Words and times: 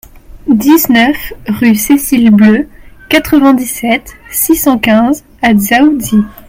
dix-neuf 0.47 1.31
rue 1.47 1.75
Cecile 1.75 2.31
Bleue, 2.31 2.67
quatre-vingt-dix-sept, 3.07 4.15
six 4.31 4.55
cent 4.55 4.79
quinze 4.79 5.23
à 5.43 5.53
Dzaoudzi 5.53 6.17